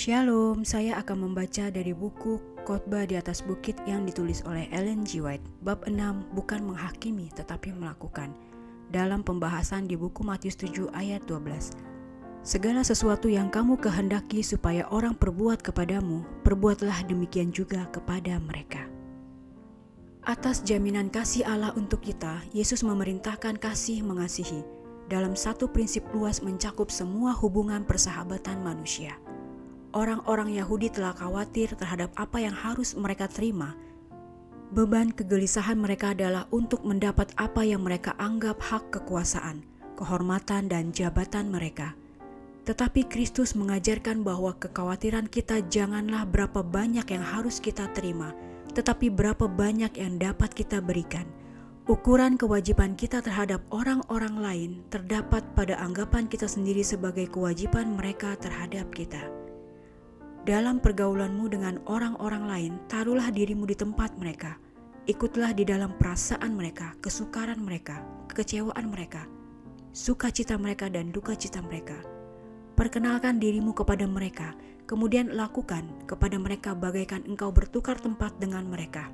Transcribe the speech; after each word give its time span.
Shalom, 0.00 0.64
saya 0.64 0.96
akan 0.96 1.28
membaca 1.28 1.68
dari 1.68 1.92
buku 1.92 2.40
Khotbah 2.64 3.04
di 3.04 3.20
atas 3.20 3.44
Bukit 3.44 3.76
yang 3.84 4.08
ditulis 4.08 4.40
oleh 4.48 4.64
Ellen 4.72 5.04
G. 5.04 5.20
White. 5.20 5.44
Bab 5.60 5.84
6 5.84 6.32
bukan 6.32 6.72
menghakimi 6.72 7.28
tetapi 7.36 7.76
melakukan. 7.76 8.32
Dalam 8.88 9.20
pembahasan 9.20 9.84
di 9.84 10.00
buku 10.00 10.24
Matius 10.24 10.56
7 10.56 10.88
ayat 10.96 11.20
12. 11.28 11.76
Segala 12.40 12.80
sesuatu 12.80 13.28
yang 13.28 13.52
kamu 13.52 13.76
kehendaki 13.76 14.40
supaya 14.40 14.88
orang 14.88 15.12
perbuat 15.12 15.60
kepadamu, 15.60 16.24
perbuatlah 16.48 17.04
demikian 17.04 17.52
juga 17.52 17.84
kepada 17.92 18.40
mereka. 18.40 18.88
Atas 20.24 20.64
jaminan 20.64 21.12
kasih 21.12 21.44
Allah 21.44 21.76
untuk 21.76 22.00
kita, 22.00 22.40
Yesus 22.56 22.80
memerintahkan 22.80 23.60
kasih 23.60 24.00
mengasihi 24.00 24.64
dalam 25.12 25.36
satu 25.36 25.68
prinsip 25.68 26.08
luas 26.16 26.40
mencakup 26.40 26.88
semua 26.88 27.36
hubungan 27.36 27.84
persahabatan 27.84 28.64
manusia. 28.64 29.20
Orang-orang 29.90 30.54
Yahudi 30.54 30.86
telah 30.86 31.10
khawatir 31.10 31.74
terhadap 31.74 32.14
apa 32.14 32.38
yang 32.38 32.54
harus 32.54 32.94
mereka 32.94 33.26
terima. 33.26 33.74
Beban 34.70 35.10
kegelisahan 35.10 35.74
mereka 35.74 36.14
adalah 36.14 36.46
untuk 36.54 36.86
mendapat 36.86 37.34
apa 37.34 37.66
yang 37.66 37.82
mereka 37.82 38.14
anggap 38.22 38.62
hak 38.62 38.94
kekuasaan, 38.94 39.66
kehormatan, 39.98 40.70
dan 40.70 40.94
jabatan 40.94 41.50
mereka. 41.50 41.98
Tetapi 42.70 43.10
Kristus 43.10 43.58
mengajarkan 43.58 44.22
bahwa 44.22 44.54
kekhawatiran 44.62 45.26
kita 45.26 45.58
janganlah 45.66 46.22
berapa 46.22 46.62
banyak 46.62 47.10
yang 47.10 47.26
harus 47.26 47.58
kita 47.58 47.90
terima, 47.90 48.30
tetapi 48.78 49.10
berapa 49.10 49.50
banyak 49.50 49.90
yang 49.98 50.22
dapat 50.22 50.54
kita 50.54 50.78
berikan. 50.78 51.26
Ukuran 51.90 52.38
kewajiban 52.38 52.94
kita 52.94 53.18
terhadap 53.26 53.66
orang-orang 53.74 54.38
lain 54.38 54.70
terdapat 54.94 55.42
pada 55.58 55.82
anggapan 55.82 56.30
kita 56.30 56.46
sendiri 56.46 56.86
sebagai 56.86 57.26
kewajiban 57.26 57.98
mereka 57.98 58.38
terhadap 58.38 58.86
kita. 58.94 59.39
Dalam 60.50 60.82
pergaulanmu 60.82 61.46
dengan 61.46 61.78
orang-orang 61.86 62.42
lain, 62.50 62.72
taruhlah 62.90 63.30
dirimu 63.30 63.70
di 63.70 63.78
tempat 63.78 64.18
mereka. 64.18 64.58
Ikutlah 65.06 65.54
di 65.54 65.62
dalam 65.62 65.94
perasaan 65.94 66.58
mereka, 66.58 66.98
kesukaran 66.98 67.62
mereka, 67.62 68.02
kekecewaan 68.26 68.90
mereka, 68.90 69.30
sukacita 69.94 70.58
mereka 70.58 70.90
dan 70.90 71.14
duka 71.14 71.38
cita 71.38 71.62
mereka. 71.62 71.94
Perkenalkan 72.74 73.38
dirimu 73.38 73.78
kepada 73.78 74.10
mereka, 74.10 74.58
kemudian 74.90 75.30
lakukan 75.38 75.86
kepada 76.10 76.34
mereka 76.34 76.74
bagaikan 76.74 77.22
engkau 77.30 77.54
bertukar 77.54 78.02
tempat 78.02 78.34
dengan 78.42 78.66
mereka. 78.66 79.06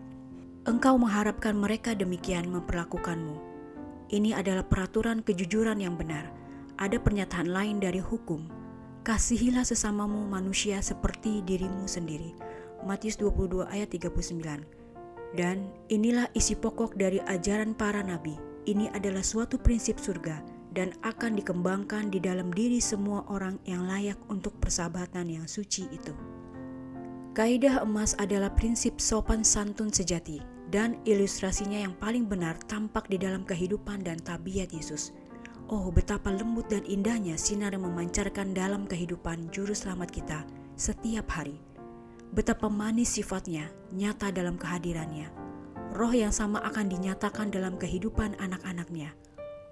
Engkau 0.65 0.97
mengharapkan 0.97 1.53
mereka 1.53 1.93
demikian 1.93 2.49
memperlakukanmu. 2.49 3.37
Ini 4.09 4.41
adalah 4.41 4.65
peraturan 4.65 5.21
kejujuran 5.21 5.85
yang 5.85 6.01
benar. 6.01 6.33
Ada 6.81 6.97
pernyataan 6.97 7.53
lain 7.53 7.77
dari 7.77 8.01
hukum, 8.01 8.56
Kasihilah 9.07 9.63
sesamamu 9.63 10.27
manusia 10.27 10.83
seperti 10.83 11.39
dirimu 11.47 11.87
sendiri. 11.87 12.35
Matius 12.83 13.15
22 13.23 13.63
ayat 13.71 13.95
39. 13.95 14.43
Dan 15.31 15.71
inilah 15.87 16.27
isi 16.35 16.59
pokok 16.59 16.99
dari 16.99 17.23
ajaran 17.23 17.79
para 17.79 18.03
nabi. 18.03 18.35
Ini 18.67 18.91
adalah 18.91 19.23
suatu 19.23 19.63
prinsip 19.63 20.03
surga 20.03 20.43
dan 20.75 20.91
akan 21.07 21.39
dikembangkan 21.39 22.11
di 22.11 22.19
dalam 22.19 22.51
diri 22.51 22.83
semua 22.83 23.23
orang 23.31 23.63
yang 23.63 23.87
layak 23.87 24.19
untuk 24.27 24.59
persahabatan 24.59 25.31
yang 25.31 25.47
suci 25.47 25.87
itu. 25.87 26.11
Kaidah 27.31 27.87
emas 27.87 28.19
adalah 28.19 28.51
prinsip 28.59 28.99
sopan 28.99 29.47
santun 29.47 29.95
sejati 29.95 30.43
dan 30.75 30.99
ilustrasinya 31.07 31.79
yang 31.79 31.95
paling 32.03 32.27
benar 32.27 32.59
tampak 32.67 33.07
di 33.07 33.23
dalam 33.23 33.47
kehidupan 33.47 34.03
dan 34.03 34.19
tabiat 34.19 34.75
Yesus. 34.75 35.15
Oh, 35.67 35.91
betapa 35.91 36.31
lembut 36.31 36.71
dan 36.71 36.87
indahnya 36.87 37.35
sinar 37.35 37.75
yang 37.75 37.91
memancarkan 37.91 38.55
dalam 38.55 38.87
kehidupan 38.87 39.51
juru 39.51 39.75
selamat 39.75 40.15
kita 40.15 40.39
setiap 40.79 41.27
hari. 41.35 41.59
Betapa 42.31 42.71
manis 42.71 43.19
sifatnya 43.19 43.67
nyata 43.91 44.31
dalam 44.31 44.63
kehadirannya. 44.63 45.27
Roh 45.91 46.15
yang 46.15 46.31
sama 46.31 46.63
akan 46.63 46.87
dinyatakan 46.87 47.51
dalam 47.51 47.75
kehidupan 47.83 48.39
anak-anaknya. 48.39 49.11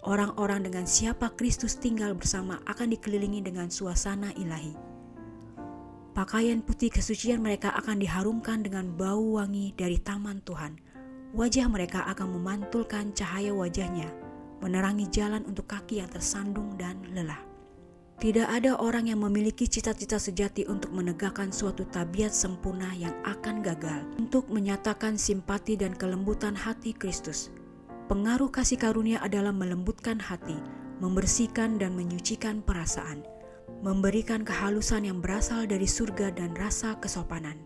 Orang-orang 0.03 0.67
dengan 0.67 0.83
siapa 0.83 1.31
Kristus 1.39 1.79
tinggal 1.79 2.19
bersama 2.19 2.59
akan 2.67 2.91
dikelilingi 2.91 3.47
dengan 3.47 3.71
suasana 3.71 4.35
ilahi. 4.35 4.75
Pakaian 6.11 6.59
putih 6.67 6.91
kesucian 6.91 7.39
mereka 7.39 7.71
akan 7.71 8.03
diharumkan 8.03 8.67
dengan 8.67 8.91
bau 8.91 9.39
wangi 9.39 9.71
dari 9.79 10.03
taman 10.03 10.43
Tuhan. 10.43 10.75
Wajah 11.39 11.71
mereka 11.71 12.03
akan 12.11 12.35
memantulkan 12.35 13.15
cahaya 13.15 13.55
wajahnya 13.55 14.24
menerangi 14.65 15.05
jalan 15.13 15.45
untuk 15.45 15.69
kaki 15.69 16.01
yang 16.01 16.09
tersandung 16.09 16.73
dan 16.81 16.97
lelah. 17.13 17.55
Tidak 18.17 18.49
ada 18.49 18.81
orang 18.81 19.13
yang 19.13 19.21
memiliki 19.21 19.69
cita-cita 19.69 20.17
sejati 20.17 20.65
untuk 20.65 20.97
menegakkan 20.97 21.53
suatu 21.53 21.85
tabiat 21.85 22.33
sempurna 22.33 22.89
yang 22.97 23.13
akan 23.29 23.61
gagal 23.61 24.01
untuk 24.17 24.49
menyatakan 24.49 25.21
simpati 25.21 25.77
dan 25.77 25.93
kelembutan 25.93 26.57
hati 26.57 26.97
Kristus. 26.97 27.53
Pengaruh 28.09 28.49
kasih 28.49 28.81
karunia 28.81 29.21
adalah 29.21 29.53
melembutkan 29.53 30.17
hati, 30.17 30.57
membersihkan 31.05 31.77
dan 31.77 31.93
menyucikan 31.93 32.65
perasaan, 32.65 33.21
memberikan 33.85 34.41
kehalusan 34.47 35.05
yang 35.05 35.21
berasal 35.21 35.69
dari 35.69 35.85
surga 35.85 36.33
dan 36.33 36.57
rasa 36.57 36.97
kesopanan. 37.05 37.61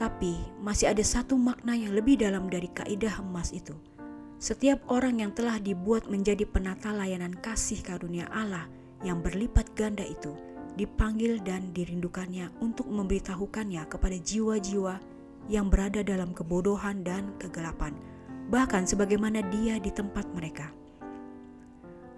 Tapi 0.00 0.40
masih 0.64 0.96
ada 0.96 1.04
satu 1.04 1.36
makna 1.36 1.76
yang 1.76 1.92
lebih 1.92 2.16
dalam 2.16 2.48
dari 2.48 2.72
kaidah 2.72 3.20
emas 3.20 3.52
itu– 3.52 3.76
setiap 4.36 4.84
orang 4.92 5.24
yang 5.24 5.32
telah 5.32 5.56
dibuat 5.56 6.12
menjadi 6.12 6.44
penata 6.44 6.92
layanan 6.92 7.32
kasih 7.40 7.80
karunia 7.80 8.28
Allah 8.28 8.68
yang 9.00 9.24
berlipat 9.24 9.72
ganda 9.72 10.04
itu 10.04 10.36
dipanggil 10.76 11.40
dan 11.40 11.72
dirindukannya 11.72 12.52
untuk 12.60 12.84
memberitahukannya 12.86 13.88
kepada 13.88 14.16
jiwa-jiwa 14.20 15.00
yang 15.48 15.72
berada 15.72 16.04
dalam 16.04 16.36
kebodohan 16.36 17.00
dan 17.00 17.32
kegelapan, 17.40 17.96
bahkan 18.52 18.84
sebagaimana 18.84 19.40
dia 19.48 19.80
di 19.80 19.88
tempat 19.88 20.28
mereka. 20.36 20.68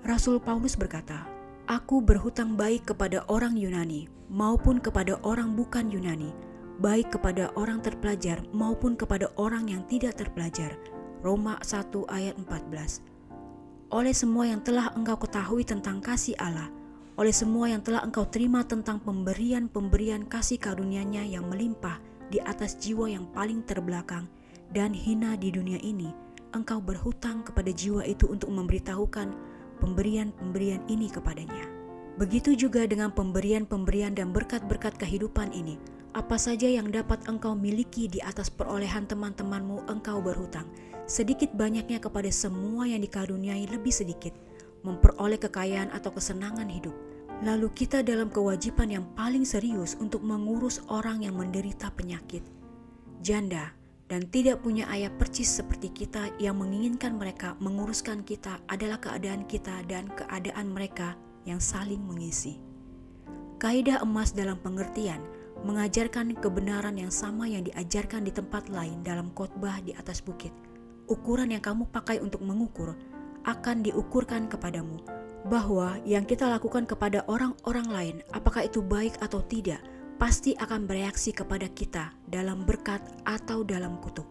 Rasul 0.03 0.43
Paulus 0.43 0.75
berkata, 0.75 1.29
Aku 1.69 2.01
berhutang 2.01 2.57
baik 2.57 2.91
kepada 2.91 3.29
orang 3.29 3.53
Yunani 3.53 4.09
maupun 4.33 4.81
kepada 4.81 5.21
orang 5.21 5.53
bukan 5.53 5.93
Yunani, 5.93 6.33
baik 6.81 7.15
kepada 7.15 7.53
orang 7.61 7.85
terpelajar 7.85 8.41
maupun 8.57 8.97
kepada 8.97 9.29
orang 9.37 9.69
yang 9.69 9.85
tidak 9.85 10.17
terpelajar, 10.17 10.81
Roma 11.19 11.59
1 11.59 11.91
ayat 12.07 12.39
14. 12.39 13.03
Oleh 13.91 14.15
semua 14.15 14.47
yang 14.47 14.63
telah 14.63 14.95
engkau 14.95 15.19
ketahui 15.19 15.67
tentang 15.67 15.99
kasih 15.99 16.39
Allah, 16.39 16.71
oleh 17.19 17.35
semua 17.35 17.67
yang 17.67 17.83
telah 17.83 18.07
engkau 18.07 18.23
terima 18.31 18.63
tentang 18.63 19.03
pemberian-pemberian 19.03 20.31
kasih 20.31 20.63
karunia-Nya 20.63 21.27
yang 21.27 21.51
melimpah 21.51 21.99
di 22.31 22.39
atas 22.39 22.79
jiwa 22.79 23.11
yang 23.11 23.27
paling 23.35 23.67
terbelakang 23.67 24.31
dan 24.71 24.95
hina 24.95 25.35
di 25.35 25.51
dunia 25.51 25.83
ini, 25.83 26.15
engkau 26.55 26.79
berhutang 26.79 27.43
kepada 27.43 27.75
jiwa 27.75 28.07
itu 28.07 28.31
untuk 28.31 28.55
memberitahukan 28.55 29.35
pemberian-pemberian 29.83 30.87
ini 30.87 31.11
kepadanya. 31.11 31.78
Begitu 32.19 32.59
juga 32.59 32.83
dengan 32.83 33.15
pemberian-pemberian 33.15 34.11
dan 34.11 34.35
berkat-berkat 34.35 34.99
kehidupan 34.99 35.55
ini. 35.55 35.79
Apa 36.19 36.35
saja 36.35 36.67
yang 36.67 36.91
dapat 36.91 37.23
engkau 37.31 37.55
miliki 37.55 38.11
di 38.11 38.19
atas 38.19 38.51
perolehan 38.51 39.07
teman-temanmu, 39.07 39.87
engkau 39.87 40.19
berhutang 40.19 40.67
sedikit 41.07 41.55
banyaknya 41.55 42.03
kepada 42.03 42.27
semua 42.29 42.91
yang 42.91 43.01
dikaruniai 43.01 43.71
lebih 43.71 43.95
sedikit, 43.95 44.35
memperoleh 44.83 45.39
kekayaan 45.39 45.95
atau 45.95 46.11
kesenangan 46.11 46.67
hidup. 46.67 46.93
Lalu 47.47 47.71
kita 47.71 48.03
dalam 48.03 48.35
kewajiban 48.35 48.91
yang 48.91 49.07
paling 49.15 49.47
serius 49.47 49.95
untuk 50.03 50.27
mengurus 50.27 50.83
orang 50.91 51.23
yang 51.23 51.39
menderita 51.39 51.95
penyakit, 51.95 52.43
janda, 53.23 53.71
dan 54.11 54.27
tidak 54.27 54.59
punya 54.67 54.91
ayah 54.91 55.15
percis 55.15 55.63
seperti 55.63 55.95
kita 55.95 56.35
yang 56.43 56.59
menginginkan 56.59 57.15
mereka 57.15 57.55
menguruskan 57.63 58.27
kita 58.27 58.59
adalah 58.67 58.99
keadaan 58.99 59.47
kita 59.47 59.87
dan 59.87 60.11
keadaan 60.19 60.75
mereka 60.75 61.15
yang 61.47 61.63
saling 61.63 62.01
mengisi. 62.03 62.59
Kaidah 63.59 64.03
emas 64.03 64.35
dalam 64.35 64.59
pengertian 64.63 65.21
mengajarkan 65.67 66.39
kebenaran 66.39 66.95
yang 66.95 67.11
sama 67.11 67.51
yang 67.51 67.67
diajarkan 67.67 68.23
di 68.23 68.31
tempat 68.31 68.71
lain 68.71 69.03
dalam 69.03 69.35
khotbah 69.35 69.83
di 69.83 69.91
atas 69.95 70.23
bukit– 70.23 70.55
ukuran 71.09 71.51
yang 71.51 71.65
kamu 71.65 71.89
pakai 71.89 72.21
untuk 72.21 72.45
mengukur 72.45 72.95
akan 73.49 73.81
diukurkan 73.81 74.47
kepadamu, 74.47 75.01
bahwa 75.49 75.97
yang 76.05 76.29
kita 76.29 76.45
lakukan 76.45 76.85
kepada 76.85 77.25
orang-orang 77.27 77.89
lain, 77.89 78.17
apakah 78.37 78.69
itu 78.69 78.85
baik 78.85 79.17
atau 79.25 79.41
tidak, 79.41 79.81
pasti 80.21 80.53
akan 80.61 80.85
bereaksi 80.85 81.33
kepada 81.33 81.65
kita 81.73 82.13
dalam 82.29 82.69
berkat 82.69 83.01
atau 83.25 83.65
dalam 83.65 83.97
kutuk. 84.05 84.29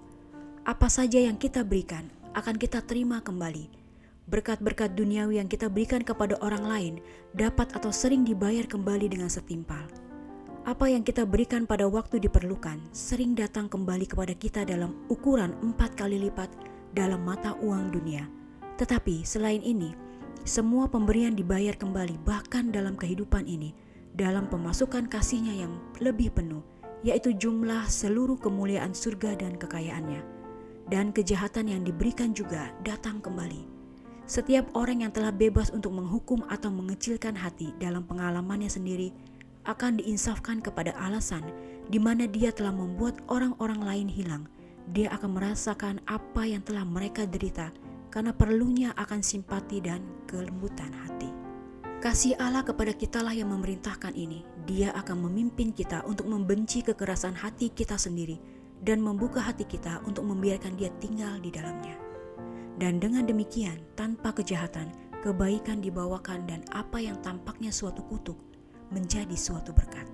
Apa 0.69 0.85
saja 0.85 1.17
yang 1.17 1.41
kita 1.41 1.65
berikan 1.65 2.05
akan 2.37 2.61
kita 2.61 2.85
terima 2.85 3.25
kembali. 3.25 3.86
Berkat-berkat 4.27 4.91
duniawi 4.99 5.39
yang 5.39 5.47
kita 5.47 5.71
berikan 5.71 6.03
kepada 6.03 6.35
orang 6.43 6.67
lain 6.67 6.93
dapat 7.31 7.71
atau 7.71 7.95
sering 7.95 8.27
dibayar 8.27 8.67
kembali 8.67 9.07
dengan 9.07 9.31
setimpal. 9.31 9.87
Apa 10.67 10.91
yang 10.91 10.99
kita 10.99 11.23
berikan 11.23 11.63
pada 11.63 11.87
waktu 11.87 12.19
diperlukan 12.19 12.91
sering 12.91 13.39
datang 13.39 13.71
kembali 13.71 14.03
kepada 14.03 14.35
kita 14.35 14.67
dalam 14.67 14.99
ukuran 15.07 15.55
empat 15.63 15.95
kali 15.95 16.19
lipat 16.27 16.51
dalam 16.91 17.23
mata 17.23 17.55
uang 17.63 17.95
dunia. 17.95 18.27
Tetapi 18.75 19.23
selain 19.23 19.63
ini, 19.63 19.95
semua 20.43 20.91
pemberian 20.91 21.31
dibayar 21.31 21.79
kembali 21.79 22.19
bahkan 22.27 22.67
dalam 22.67 22.99
kehidupan 22.99 23.47
ini 23.47 23.71
dalam 24.11 24.51
pemasukan 24.51 25.07
kasihnya 25.07 25.55
yang 25.55 25.79
lebih 26.03 26.35
penuh, 26.35 26.65
yaitu 26.99 27.31
jumlah 27.31 27.87
seluruh 27.87 28.35
kemuliaan 28.35 28.91
surga 28.91 29.39
dan 29.39 29.55
kekayaannya. 29.55 30.19
Dan 30.91 31.15
kejahatan 31.15 31.71
yang 31.71 31.87
diberikan 31.87 32.35
juga 32.35 32.75
datang 32.83 33.23
kembali. 33.23 33.76
Setiap 34.27 34.67
orang 34.75 35.07
yang 35.07 35.15
telah 35.15 35.31
bebas 35.31 35.71
untuk 35.71 35.95
menghukum 35.95 36.43
atau 36.51 36.67
mengecilkan 36.67 37.31
hati 37.31 37.71
dalam 37.79 38.03
pengalamannya 38.03 38.67
sendiri 38.67 39.15
akan 39.63 40.03
diinsafkan 40.03 40.59
kepada 40.59 40.91
alasan 40.99 41.47
di 41.87 41.95
mana 41.95 42.27
dia 42.27 42.51
telah 42.51 42.75
membuat 42.75 43.23
orang-orang 43.31 43.79
lain 43.79 44.07
hilang. 44.11 44.43
Dia 44.91 45.15
akan 45.15 45.39
merasakan 45.39 46.03
apa 46.11 46.43
yang 46.43 46.59
telah 46.59 46.83
mereka 46.83 47.23
derita 47.23 47.71
karena 48.11 48.35
perlunya 48.35 48.91
akan 48.99 49.23
simpati 49.23 49.79
dan 49.79 50.03
kelembutan 50.27 50.91
hati. 50.91 51.31
Kasih 52.03 52.35
Allah 52.35 52.67
kepada 52.67 52.91
kitalah 52.91 53.31
yang 53.31 53.47
memerintahkan 53.55 54.11
ini. 54.11 54.43
Dia 54.67 54.91
akan 54.91 55.23
memimpin 55.31 55.71
kita 55.71 56.03
untuk 56.03 56.27
membenci 56.27 56.83
kekerasan 56.83 57.31
hati 57.31 57.71
kita 57.71 57.95
sendiri 57.95 58.43
dan 58.83 58.99
membuka 58.99 59.39
hati 59.39 59.63
kita 59.63 60.03
untuk 60.03 60.27
membiarkan 60.27 60.75
dia 60.75 60.91
tinggal 60.99 61.39
di 61.39 61.47
dalamnya. 61.47 62.06
Dan 62.77 63.01
dengan 63.01 63.25
demikian, 63.25 63.81
tanpa 63.97 64.33
kejahatan, 64.33 64.93
kebaikan 65.25 65.81
dibawakan 65.81 66.45
dan 66.45 66.61
apa 66.73 67.01
yang 67.01 67.17
tampaknya 67.25 67.73
suatu 67.73 68.05
kutuk 68.05 68.37
menjadi 68.93 69.33
suatu 69.33 69.73
berkat. 69.73 70.05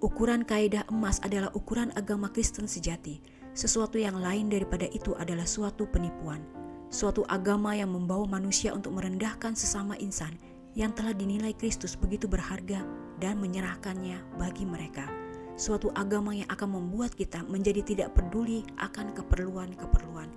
Ukuran 0.00 0.44
kaidah 0.44 0.88
emas 0.88 1.20
adalah 1.24 1.52
ukuran 1.52 1.92
agama 1.96 2.32
Kristen 2.32 2.68
sejati. 2.68 3.20
Sesuatu 3.56 3.96
yang 3.96 4.20
lain 4.20 4.52
daripada 4.52 4.84
itu 4.92 5.16
adalah 5.16 5.48
suatu 5.48 5.88
penipuan 5.88 6.44
suatu 6.86 7.26
agama 7.26 7.74
yang 7.74 7.90
membawa 7.90 8.24
manusia 8.38 8.70
untuk 8.70 8.94
merendahkan 8.94 9.58
sesama 9.58 9.98
insan 9.98 10.38
yang 10.76 10.92
telah 10.92 11.16
dinilai 11.16 11.56
Kristus 11.56 11.96
begitu 11.96 12.28
berharga 12.28 12.84
dan 13.18 13.40
menyerahkannya 13.40 14.36
bagi 14.36 14.68
mereka. 14.68 15.08
Suatu 15.56 15.88
agama 15.96 16.36
yang 16.36 16.48
akan 16.52 16.80
membuat 16.80 17.16
kita 17.16 17.40
menjadi 17.48 17.80
tidak 17.80 18.12
peduli 18.12 18.60
akan 18.76 19.16
keperluan-keperluan, 19.16 20.28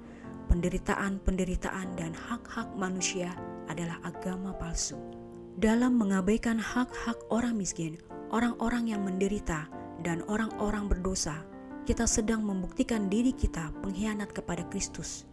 penderitaan-penderitaan, 0.49 1.95
dan 1.95 2.11
hak-hak 2.11 2.67
manusia 2.75 3.31
adalah 3.69 4.01
agama 4.01 4.51
palsu. 4.57 4.97
Dalam 5.61 5.95
mengabaikan 6.01 6.57
hak-hak 6.57 7.21
orang 7.29 7.55
miskin, 7.55 8.01
orang-orang 8.33 8.91
yang 8.91 9.05
menderita, 9.05 9.69
dan 10.01 10.25
orang-orang 10.25 10.89
berdosa, 10.89 11.45
kita 11.85 12.09
sedang 12.09 12.41
membuktikan 12.41 13.07
diri 13.07 13.31
kita 13.31 13.69
pengkhianat 13.85 14.33
kepada 14.33 14.65
Kristus 14.67 15.29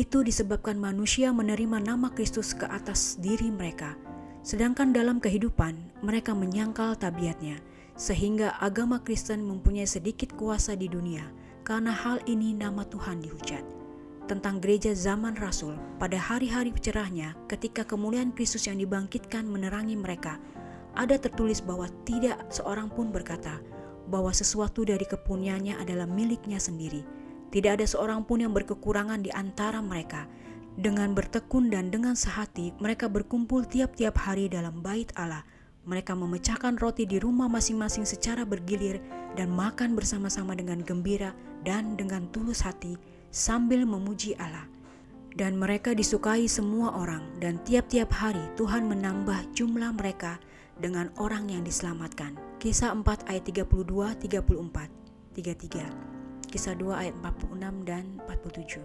itu 0.00 0.24
disebabkan 0.24 0.80
manusia 0.80 1.28
menerima 1.36 1.84
nama 1.84 2.08
Kristus 2.08 2.56
ke 2.56 2.64
atas 2.64 3.20
diri 3.20 3.52
mereka, 3.52 3.92
sedangkan 4.40 4.96
dalam 4.96 5.20
kehidupan 5.20 5.76
mereka 6.00 6.32
menyangkal 6.32 6.96
tabiatnya, 6.96 7.60
sehingga 7.92 8.56
agama 8.56 9.04
Kristen 9.04 9.44
mempunyai 9.44 9.84
sedikit 9.84 10.32
kuasa 10.32 10.72
di 10.72 10.88
dunia. 10.88 11.28
Karena 11.62 11.94
hal 11.94 12.18
ini 12.26 12.56
nama 12.56 12.82
Tuhan 12.82 13.22
dihujat. 13.22 13.81
Tentang 14.32 14.64
gereja 14.64 14.96
zaman 14.96 15.36
Rasul, 15.36 15.76
pada 16.00 16.16
hari-hari 16.16 16.72
cerahnya 16.72 17.36
ketika 17.52 17.84
kemuliaan 17.84 18.32
Kristus 18.32 18.64
yang 18.64 18.80
dibangkitkan 18.80 19.44
menerangi 19.44 19.92
mereka, 19.92 20.40
ada 20.96 21.20
tertulis 21.20 21.60
bahwa 21.60 21.84
tidak 22.08 22.40
seorang 22.48 22.88
pun 22.88 23.12
berkata 23.12 23.60
bahwa 24.08 24.32
sesuatu 24.32 24.88
dari 24.88 25.04
kepunyaannya 25.04 25.76
adalah 25.76 26.08
miliknya 26.08 26.56
sendiri 26.56 27.04
tidak 27.52 27.78
ada 27.78 27.86
seorang 27.86 28.24
pun 28.24 28.40
yang 28.40 28.56
berkekurangan 28.56 29.20
di 29.20 29.28
antara 29.28 29.84
mereka. 29.84 30.24
Dengan 30.72 31.12
bertekun 31.12 31.68
dan 31.68 31.92
dengan 31.92 32.16
sehati, 32.16 32.72
mereka 32.80 33.12
berkumpul 33.12 33.68
tiap-tiap 33.68 34.16
hari 34.16 34.48
dalam 34.48 34.80
bait 34.80 35.12
Allah. 35.20 35.44
Mereka 35.84 36.16
memecahkan 36.16 36.80
roti 36.80 37.04
di 37.04 37.20
rumah 37.20 37.52
masing-masing 37.52 38.08
secara 38.08 38.48
bergilir 38.48 39.04
dan 39.36 39.52
makan 39.52 39.92
bersama-sama 39.92 40.56
dengan 40.56 40.80
gembira 40.80 41.36
dan 41.60 41.92
dengan 42.00 42.24
tulus 42.32 42.64
hati 42.64 42.96
sambil 43.32 43.88
memuji 43.88 44.36
Allah. 44.36 44.68
Dan 45.32 45.56
mereka 45.56 45.96
disukai 45.96 46.44
semua 46.44 46.92
orang 46.92 47.24
dan 47.40 47.56
tiap-tiap 47.64 48.12
hari 48.12 48.44
Tuhan 48.60 48.84
menambah 48.84 49.56
jumlah 49.56 49.96
mereka 49.96 50.36
dengan 50.76 51.08
orang 51.16 51.48
yang 51.48 51.64
diselamatkan. 51.64 52.36
Kisah 52.60 52.92
4 52.92 53.32
ayat 53.32 53.44
32, 53.48 53.64
34, 54.28 54.92
33. 55.32 55.88
Kisah 56.52 56.76
2 56.76 56.92
ayat 56.92 57.16
46 57.24 57.88
dan 57.88 58.04
47. 58.28 58.84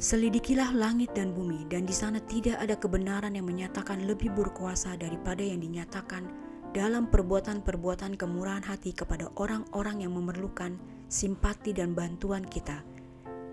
Selidikilah 0.00 0.72
langit 0.76 1.12
dan 1.16 1.32
bumi 1.32 1.64
dan 1.68 1.88
di 1.88 1.96
sana 1.96 2.20
tidak 2.24 2.60
ada 2.60 2.76
kebenaran 2.76 3.36
yang 3.36 3.48
menyatakan 3.48 4.04
lebih 4.04 4.32
berkuasa 4.32 4.96
daripada 5.00 5.40
yang 5.40 5.60
dinyatakan 5.60 6.28
dalam 6.76 7.08
perbuatan-perbuatan 7.08 8.20
kemurahan 8.20 8.64
hati 8.64 8.92
kepada 8.92 9.32
orang-orang 9.40 10.04
yang 10.04 10.12
memerlukan 10.16 10.76
simpati 11.08 11.72
dan 11.72 11.92
bantuan 11.96 12.44
kita. 12.44 12.84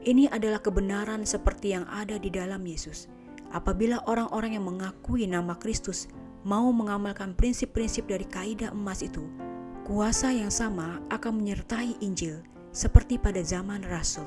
Ini 0.07 0.31
adalah 0.31 0.63
kebenaran 0.63 1.27
seperti 1.27 1.75
yang 1.75 1.83
ada 1.91 2.15
di 2.15 2.31
dalam 2.31 2.63
Yesus. 2.63 3.11
Apabila 3.51 3.99
orang-orang 4.07 4.55
yang 4.55 4.63
mengakui 4.63 5.27
nama 5.27 5.59
Kristus 5.59 6.07
mau 6.47 6.71
mengamalkan 6.71 7.35
prinsip-prinsip 7.35 8.07
dari 8.07 8.23
kaidah 8.23 8.71
emas 8.71 9.03
itu, 9.03 9.27
kuasa 9.83 10.31
yang 10.31 10.47
sama 10.47 11.03
akan 11.11 11.43
menyertai 11.43 11.99
Injil 11.99 12.39
seperti 12.71 13.19
pada 13.19 13.43
zaman 13.43 13.83
Rasul. 13.83 14.23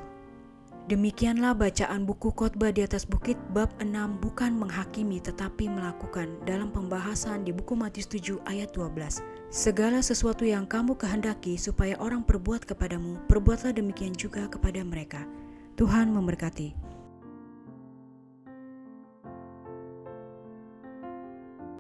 Demikianlah 0.93 1.57
bacaan 1.57 2.05
buku 2.05 2.29
khotbah 2.37 2.77
di 2.77 2.85
atas 2.85 3.09
bukit 3.09 3.41
bab 3.57 3.73
6 3.81 4.21
bukan 4.21 4.53
menghakimi 4.61 5.17
tetapi 5.17 5.65
melakukan 5.65 6.29
dalam 6.45 6.69
pembahasan 6.69 7.41
di 7.41 7.57
buku 7.57 7.73
Matius 7.73 8.05
7 8.13 8.37
ayat 8.45 8.69
12. 8.77 9.25
Segala 9.49 10.05
sesuatu 10.05 10.45
yang 10.45 10.69
kamu 10.69 11.01
kehendaki 11.01 11.57
supaya 11.57 11.97
orang 12.05 12.21
perbuat 12.21 12.69
kepadamu, 12.69 13.17
perbuatlah 13.33 13.73
demikian 13.73 14.13
juga 14.13 14.45
kepada 14.45 14.85
mereka. 14.85 15.25
Tuhan 15.81 16.13
memberkati. 16.13 16.90